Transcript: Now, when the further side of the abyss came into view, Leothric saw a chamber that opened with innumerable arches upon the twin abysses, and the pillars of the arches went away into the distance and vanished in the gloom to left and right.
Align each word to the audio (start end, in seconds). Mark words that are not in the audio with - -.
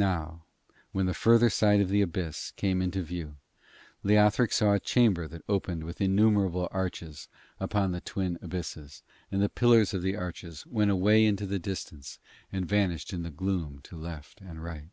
Now, 0.00 0.44
when 0.92 1.06
the 1.06 1.12
further 1.14 1.50
side 1.50 1.80
of 1.80 1.88
the 1.88 2.00
abyss 2.00 2.52
came 2.52 2.80
into 2.80 3.02
view, 3.02 3.38
Leothric 4.04 4.52
saw 4.52 4.74
a 4.74 4.78
chamber 4.78 5.26
that 5.26 5.42
opened 5.48 5.82
with 5.82 6.00
innumerable 6.00 6.68
arches 6.70 7.26
upon 7.58 7.90
the 7.90 8.00
twin 8.00 8.38
abysses, 8.40 9.02
and 9.32 9.42
the 9.42 9.48
pillars 9.48 9.92
of 9.92 10.02
the 10.02 10.14
arches 10.14 10.64
went 10.64 10.92
away 10.92 11.26
into 11.26 11.44
the 11.44 11.58
distance 11.58 12.20
and 12.52 12.66
vanished 12.68 13.12
in 13.12 13.24
the 13.24 13.32
gloom 13.32 13.80
to 13.82 13.96
left 13.96 14.40
and 14.40 14.62
right. 14.62 14.90